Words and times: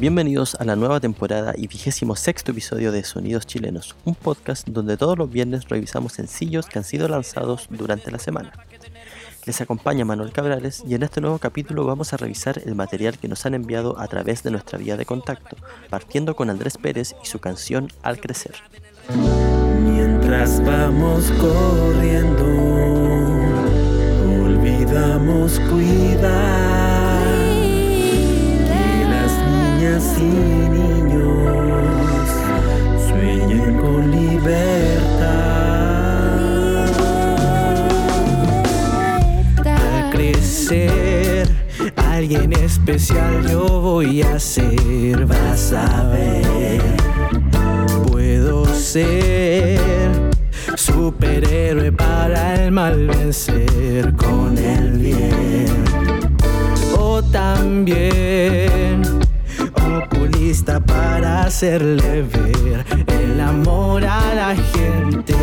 Bienvenidos 0.00 0.54
a 0.54 0.64
la 0.64 0.76
nueva 0.76 1.00
temporada 1.00 1.54
y 1.56 1.66
vigésimo 1.66 2.14
sexto 2.14 2.52
episodio 2.52 2.92
de 2.92 3.02
Sonidos 3.02 3.48
Chilenos, 3.48 3.96
un 4.04 4.14
podcast 4.14 4.68
donde 4.68 4.96
todos 4.96 5.18
los 5.18 5.28
viernes 5.28 5.68
revisamos 5.68 6.12
sencillos 6.12 6.66
que 6.66 6.78
han 6.78 6.84
sido 6.84 7.08
lanzados 7.08 7.66
durante 7.68 8.12
la 8.12 8.20
semana. 8.20 8.52
Les 9.44 9.60
acompaña 9.60 10.04
Manuel 10.04 10.30
Cabrales 10.30 10.84
y 10.86 10.94
en 10.94 11.02
este 11.02 11.20
nuevo 11.20 11.40
capítulo 11.40 11.84
vamos 11.84 12.12
a 12.12 12.16
revisar 12.16 12.62
el 12.64 12.76
material 12.76 13.18
que 13.18 13.26
nos 13.26 13.44
han 13.44 13.54
enviado 13.54 13.98
a 13.98 14.06
través 14.06 14.44
de 14.44 14.52
nuestra 14.52 14.78
vía 14.78 14.96
de 14.96 15.04
contacto, 15.04 15.56
partiendo 15.90 16.36
con 16.36 16.48
Andrés 16.48 16.78
Pérez 16.78 17.16
y 17.20 17.26
su 17.26 17.40
canción 17.40 17.88
Al 18.02 18.20
Crecer. 18.20 18.54
Mientras 19.82 20.64
vamos 20.64 21.24
corriendo, 21.40 22.44
olvidamos 24.44 25.58
cuidar 25.68 26.77
y 29.98 30.22
niños 30.22 32.28
sueñen 33.08 33.78
con 33.78 34.12
libertad. 34.12 35.18
Al 39.64 40.10
crecer, 40.12 41.48
alguien 41.96 42.52
especial 42.52 43.44
yo 43.48 43.66
voy 43.80 44.22
a 44.22 44.38
ser, 44.38 45.26
vas 45.26 45.72
a 45.72 46.04
ver. 46.10 46.80
Puedo 48.06 48.66
ser 48.66 49.80
superhéroe 50.76 51.90
para 51.90 52.54
el 52.54 52.70
mal 52.70 53.08
vencer 53.08 54.14
con 54.14 54.56
el 54.56 54.92
bien. 54.92 55.66
O 56.96 57.20
también 57.20 59.02
oculista 60.48 60.80
para 60.80 61.42
hacerle 61.42 62.22
ver 62.22 62.84
el 63.06 63.38
amor 63.38 64.02
a 64.02 64.34
la 64.34 64.56
gente. 64.56 65.34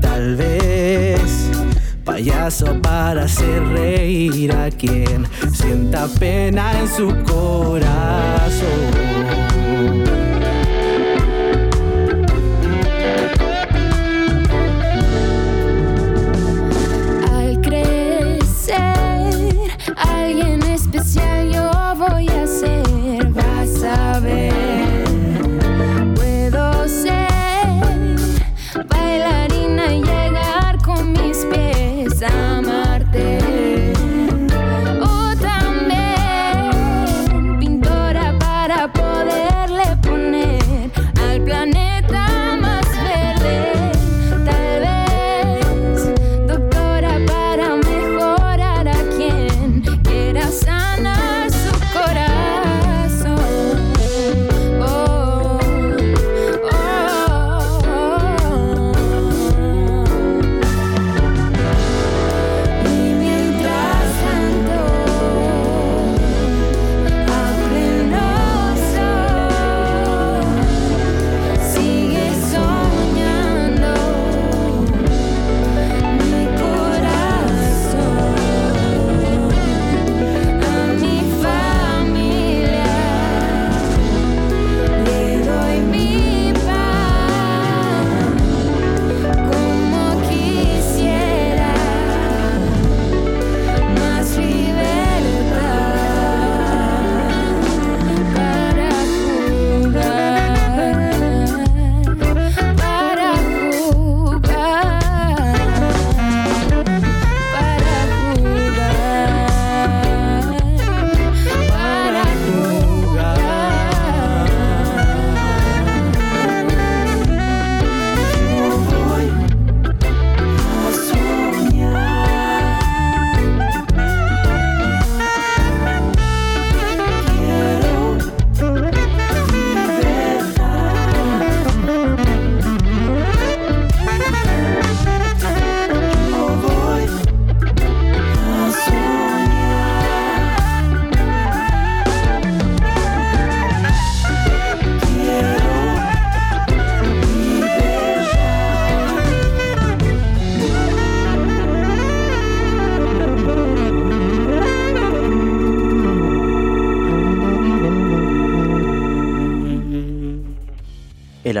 Tal 0.00 0.34
vez 0.34 1.20
payaso 2.04 2.80
para 2.82 3.24
hacer 3.24 3.62
reír 3.68 4.52
a 4.52 4.68
quien 4.70 5.28
sienta 5.52 6.08
pena 6.18 6.80
en 6.80 6.88
su 6.88 7.06
corazón. 7.22 9.09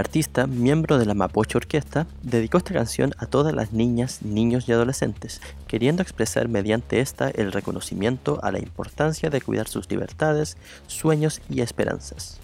Artista, 0.00 0.46
miembro 0.46 0.98
de 0.98 1.06
la 1.06 1.14
Mapoche 1.14 1.58
Orquesta, 1.58 2.06
dedicó 2.22 2.58
esta 2.58 2.74
canción 2.74 3.14
a 3.18 3.26
todas 3.26 3.54
las 3.54 3.72
niñas, 3.72 4.22
niños 4.22 4.68
y 4.68 4.72
adolescentes, 4.72 5.40
queriendo 5.68 6.02
expresar 6.02 6.48
mediante 6.48 7.00
esta 7.00 7.30
el 7.30 7.52
reconocimiento 7.52 8.40
a 8.42 8.50
la 8.50 8.58
importancia 8.58 9.30
de 9.30 9.40
cuidar 9.40 9.68
sus 9.68 9.88
libertades, 9.90 10.56
sueños 10.86 11.40
y 11.48 11.60
esperanzas. 11.60 12.40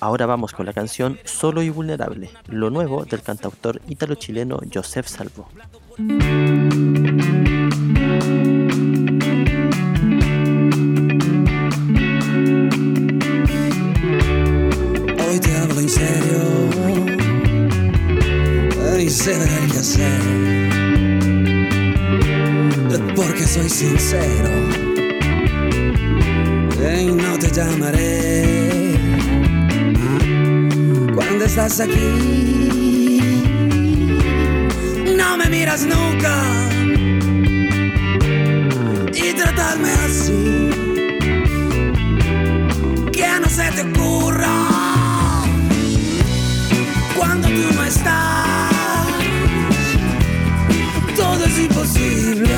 Ahora 0.00 0.26
vamos 0.26 0.52
con 0.52 0.66
la 0.66 0.74
canción 0.74 1.18
Solo 1.24 1.62
y 1.62 1.70
Vulnerable, 1.70 2.30
lo 2.48 2.70
nuevo 2.70 3.04
del 3.04 3.22
cantautor 3.22 3.80
ítalo-chileno 3.88 4.60
Joseph 4.72 5.06
Salvo. 5.06 5.48
Porque 23.14 23.44
soy 23.46 23.68
sincero 23.68 24.50
y 27.00 27.06
no 27.06 27.38
te 27.38 27.50
llamaré 27.50 28.98
cuando 31.14 31.44
estás 31.46 31.80
aquí. 31.80 33.20
No 35.16 35.36
me 35.38 35.48
miras 35.48 35.86
nunca 35.86 36.34
y 39.14 39.32
tratarme 39.32 39.92
así. 40.06 40.70
Que 43.12 43.28
no 43.40 43.48
se 43.48 43.70
te 43.72 43.82
ocurra 43.82 44.54
cuando 47.16 47.48
tú 47.48 47.74
no 47.74 47.84
estás 47.84 48.55
imposible. 51.86 52.55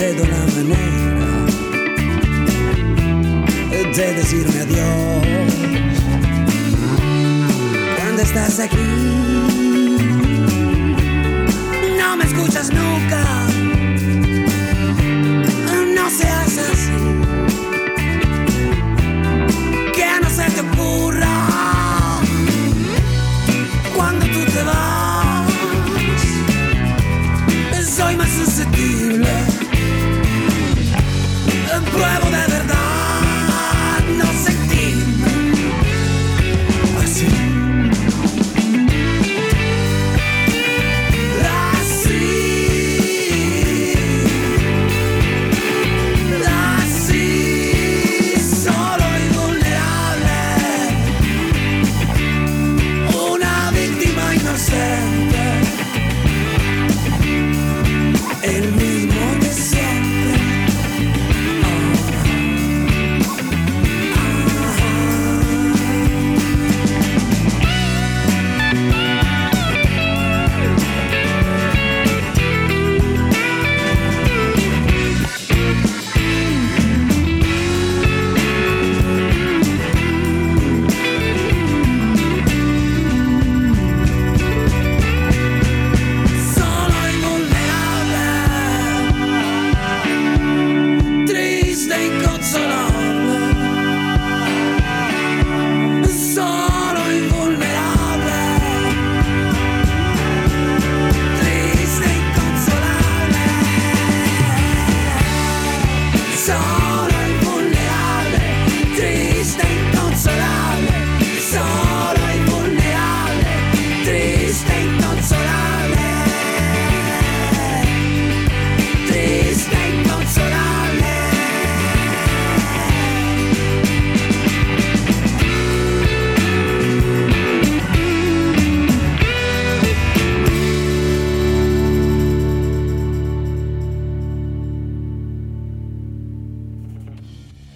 Doy 0.00 0.16
la 0.16 0.46
manera 0.54 1.46
de 3.94 4.14
decirme 4.14 4.60
adiós. 4.60 5.26
Cuando 7.98 8.22
estás 8.22 8.60
aquí, 8.60 9.39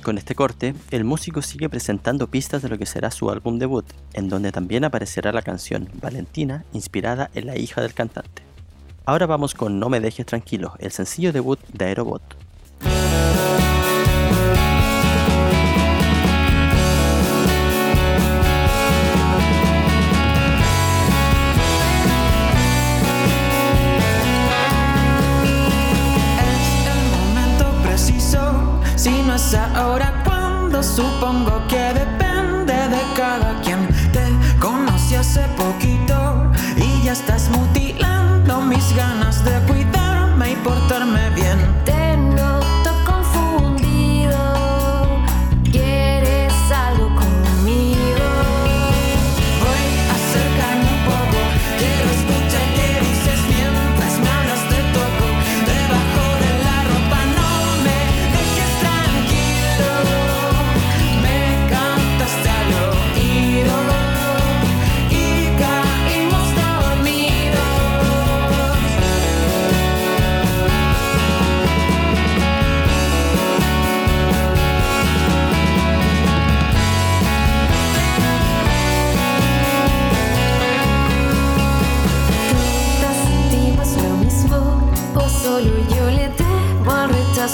Con 0.04 0.18
este 0.18 0.34
corte, 0.34 0.74
el 0.90 1.02
músico 1.02 1.40
sigue 1.40 1.70
presentando 1.70 2.26
pistas 2.26 2.60
de 2.60 2.68
lo 2.68 2.76
que 2.76 2.84
será 2.84 3.10
su 3.10 3.30
álbum 3.30 3.58
debut, 3.58 3.86
en 4.12 4.28
donde 4.28 4.52
también 4.52 4.84
aparecerá 4.84 5.32
la 5.32 5.40
canción 5.40 5.88
Valentina, 5.94 6.66
inspirada 6.74 7.30
en 7.34 7.46
la 7.46 7.56
hija 7.56 7.80
del 7.80 7.94
cantante. 7.94 8.42
Ahora 9.06 9.24
vamos 9.24 9.54
con 9.54 9.80
No 9.80 9.88
me 9.88 10.00
dejes 10.00 10.26
tranquilo, 10.26 10.74
el 10.78 10.92
sencillo 10.92 11.32
debut 11.32 11.58
de 11.72 11.86
Aerobot. 11.86 12.44
Supongo 30.84 31.66
que 31.68 31.92
depende 31.94 32.74
de 32.74 33.02
cada 33.16 33.60
quien. 33.62 33.88
Te 34.12 34.24
conocí 34.60 35.14
hace 35.14 35.42
poquito 35.56 36.52
y 36.76 37.04
ya 37.04 37.12
estás 37.12 37.48
mutilando 37.50 37.73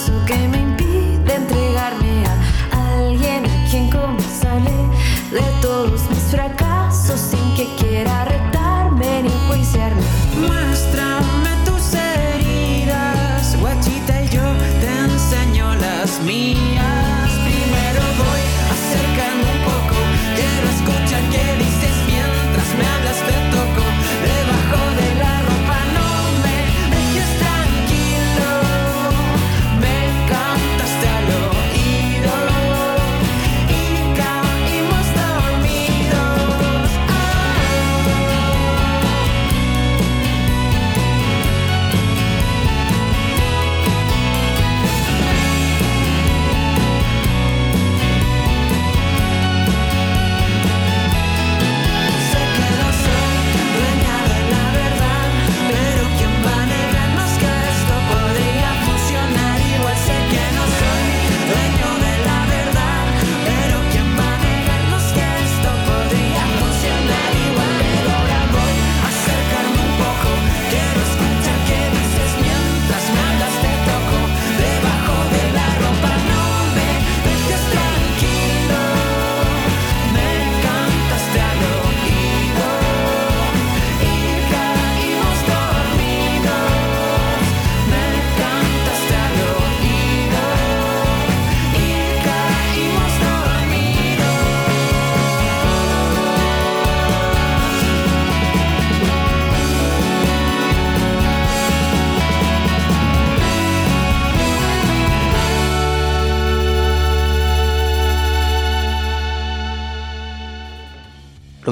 paso 0.01 0.13
me 0.49 0.60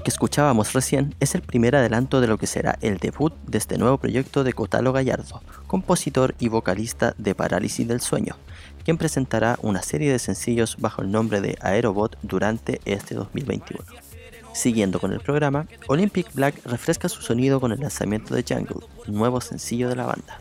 escuchábamos 0.09 0.73
recién 0.73 1.15
es 1.21 1.35
el 1.35 1.43
primer 1.43 1.77
adelanto 1.77 2.21
de 2.21 2.27
lo 2.27 2.39
que 2.39 2.47
será 2.47 2.79
el 2.81 2.99
debut 2.99 3.35
de 3.47 3.59
este 3.59 3.79
nuevo 3.79 3.99
proyecto 3.99 4.43
de 4.43 4.53
Cotalo 4.53 4.93
Gallardo, 4.93 5.43
compositor 5.67 6.35
y 6.39 6.49
vocalista 6.49 7.15
de 7.19 7.35
Parálisis 7.35 7.87
del 7.87 8.01
Sueño, 8.01 8.37
quien 8.85 8.97
presentará 8.97 9.59
una 9.63 9.83
serie 9.83 10.11
de 10.11 10.19
sencillos 10.19 10.77
bajo 10.79 11.03
el 11.03 11.11
nombre 11.11 11.41
de 11.41 11.59
Aerobot 11.61 12.19
durante 12.23 12.81
este 12.85 13.15
2021. 13.15 13.85
Siguiendo 14.55 14.99
con 14.99 15.13
el 15.13 15.21
programa, 15.21 15.67
Olympic 15.89 16.33
Black 16.35 16.65
refresca 16.65 17.09
su 17.09 17.23
sonido 17.23 17.61
con 17.61 17.73
el 17.73 17.81
lanzamiento 17.81 18.35
de 18.35 18.45
Jungle, 18.49 18.87
nuevo 19.07 19.41
sencillo 19.41 19.89
de 19.89 19.97
la 19.97 20.07
banda. 20.07 20.41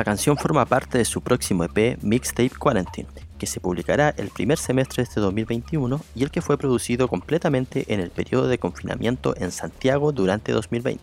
La 0.00 0.04
canción 0.04 0.38
forma 0.38 0.64
parte 0.64 0.96
de 0.96 1.04
su 1.04 1.20
próximo 1.20 1.62
EP 1.62 1.98
Mixtape 2.00 2.48
Quarantine, 2.58 3.06
que 3.38 3.46
se 3.46 3.60
publicará 3.60 4.14
el 4.16 4.30
primer 4.30 4.56
semestre 4.56 5.02
de 5.02 5.08
este 5.10 5.20
2021 5.20 6.00
y 6.14 6.22
el 6.22 6.30
que 6.30 6.40
fue 6.40 6.56
producido 6.56 7.06
completamente 7.06 7.84
en 7.88 8.00
el 8.00 8.08
periodo 8.08 8.48
de 8.48 8.56
confinamiento 8.56 9.34
en 9.36 9.52
Santiago 9.52 10.10
durante 10.12 10.52
2020. 10.52 11.02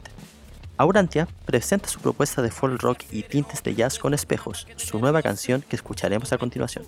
Aurantia 0.77 1.27
presenta 1.46 1.89
su 1.89 2.00
propuesta 2.00 2.42
de 2.42 2.50
folk 2.50 2.82
rock 2.82 3.04
y 3.12 3.22
tintes 3.22 3.62
de 3.62 3.75
jazz 3.75 4.00
con 4.00 4.16
espejos, 4.16 4.66
su 4.77 4.98
nueva 4.98 5.22
canción 5.22 5.62
que 5.62 5.75
escucharemos 5.75 6.34
a 6.34 6.39
continuación. 6.39 6.84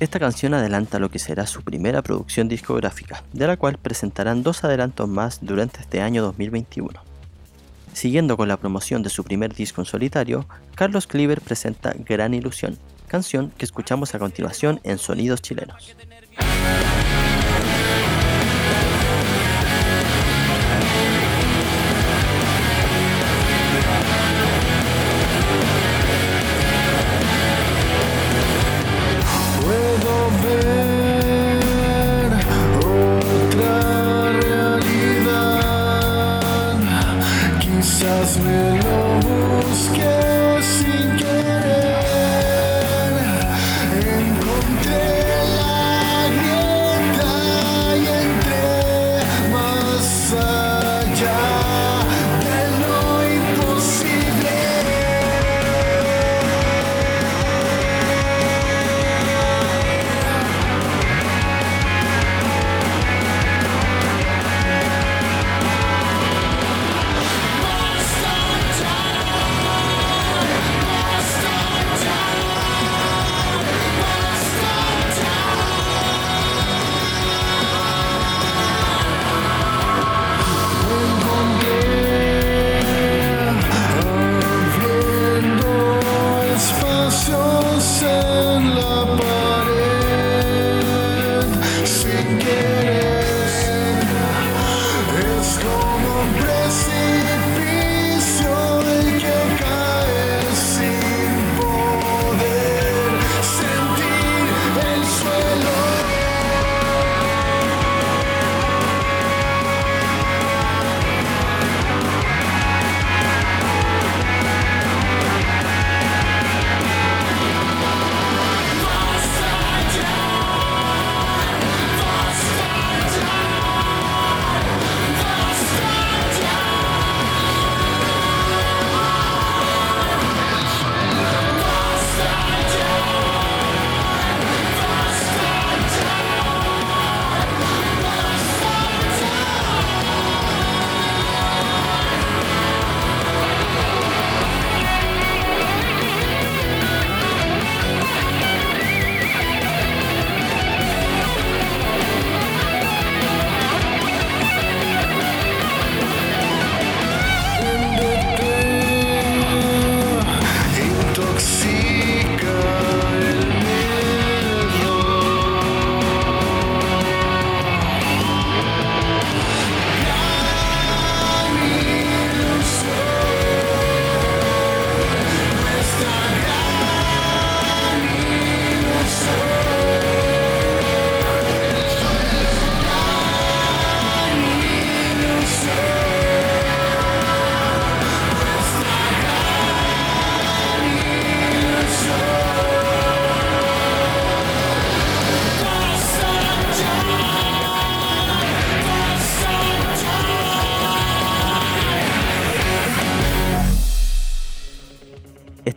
Esta 0.00 0.20
canción 0.20 0.54
adelanta 0.54 1.00
lo 1.00 1.10
que 1.10 1.18
será 1.18 1.44
su 1.44 1.62
primera 1.62 2.02
producción 2.02 2.46
discográfica, 2.46 3.24
de 3.32 3.48
la 3.48 3.56
cual 3.56 3.78
presentarán 3.78 4.44
dos 4.44 4.62
adelantos 4.62 5.08
más 5.08 5.40
durante 5.42 5.80
este 5.80 6.00
año 6.00 6.22
2021. 6.22 7.02
Siguiendo 7.94 8.36
con 8.36 8.46
la 8.46 8.58
promoción 8.58 9.02
de 9.02 9.10
su 9.10 9.24
primer 9.24 9.54
disco 9.54 9.80
en 9.80 9.86
solitario, 9.86 10.46
Carlos 10.76 11.08
Cleaver 11.08 11.40
presenta 11.40 11.94
Gran 11.98 12.32
Ilusión, 12.32 12.78
canción 13.08 13.50
que 13.58 13.64
escuchamos 13.64 14.14
a 14.14 14.20
continuación 14.20 14.80
en 14.84 14.98
Sonidos 14.98 15.42
Chilenos. 15.42 15.96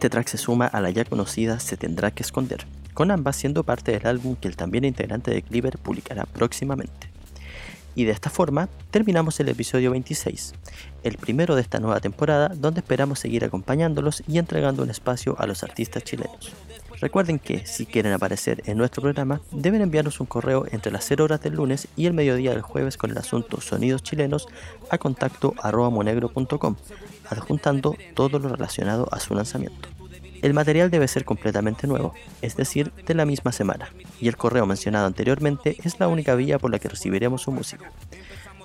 Este 0.01 0.09
track 0.09 0.29
se 0.29 0.39
suma 0.39 0.65
a 0.65 0.81
la 0.81 0.89
ya 0.89 1.05
conocida 1.05 1.59
Se 1.59 1.77
tendrá 1.77 2.09
que 2.09 2.23
esconder, 2.23 2.65
con 2.95 3.11
ambas 3.11 3.35
siendo 3.35 3.63
parte 3.63 3.91
del 3.91 4.07
álbum 4.07 4.35
que 4.35 4.47
el 4.47 4.55
también 4.55 4.83
integrante 4.83 5.29
de 5.29 5.43
Cleaver 5.43 5.77
publicará 5.77 6.25
próximamente. 6.25 7.11
Y 7.93 8.05
de 8.05 8.11
esta 8.11 8.31
forma 8.31 8.67
terminamos 8.89 9.39
el 9.39 9.49
episodio 9.49 9.91
26, 9.91 10.53
el 11.03 11.17
primero 11.19 11.53
de 11.53 11.61
esta 11.61 11.79
nueva 11.79 11.99
temporada 11.99 12.49
donde 12.49 12.79
esperamos 12.79 13.19
seguir 13.19 13.45
acompañándolos 13.45 14.23
y 14.27 14.39
entregando 14.39 14.81
un 14.81 14.89
espacio 14.89 15.35
a 15.37 15.45
los 15.45 15.61
artistas 15.61 16.03
chilenos. 16.03 16.51
Recuerden 16.99 17.37
que 17.37 17.67
si 17.67 17.85
quieren 17.85 18.13
aparecer 18.13 18.63
en 18.65 18.79
nuestro 18.79 19.03
programa 19.03 19.41
deben 19.51 19.81
enviarnos 19.81 20.19
un 20.19 20.25
correo 20.25 20.65
entre 20.71 20.91
las 20.91 21.05
0 21.05 21.25
horas 21.25 21.41
del 21.41 21.53
lunes 21.53 21.87
y 21.95 22.07
el 22.07 22.13
mediodía 22.13 22.51
del 22.51 22.63
jueves 22.63 22.97
con 22.97 23.11
el 23.11 23.19
asunto 23.19 23.61
Sonidos 23.61 24.01
Chilenos 24.01 24.47
a 24.89 24.97
contacto 24.97 25.53
monegro.com, 25.91 26.75
adjuntando 27.31 27.95
todo 28.13 28.37
lo 28.39 28.49
relacionado 28.49 29.07
a 29.11 29.19
su 29.19 29.33
lanzamiento. 29.33 29.89
El 30.41 30.53
material 30.53 30.89
debe 30.89 31.07
ser 31.07 31.23
completamente 31.23 31.87
nuevo, 31.87 32.13
es 32.41 32.55
decir, 32.55 32.91
de 33.05 33.13
la 33.13 33.25
misma 33.25 33.51
semana, 33.51 33.89
y 34.19 34.27
el 34.27 34.37
correo 34.37 34.65
mencionado 34.65 35.05
anteriormente 35.05 35.77
es 35.83 35.99
la 35.99 36.07
única 36.07 36.35
vía 36.35 36.59
por 36.59 36.71
la 36.71 36.79
que 36.79 36.89
recibiremos 36.89 37.43
su 37.43 37.51
música. 37.51 37.91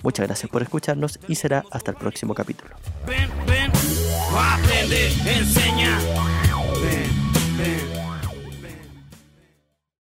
Muchas 0.03 0.27
gracias 0.27 0.51
por 0.51 0.63
escucharnos 0.63 1.19
y 1.29 1.35
será 1.35 1.65
hasta 1.71 1.91
el 1.91 1.97
próximo 1.97 2.35
capítulo. 2.35 2.77
Ven, 3.07 3.31
ven, 3.47 3.71
enseña. 5.27 5.99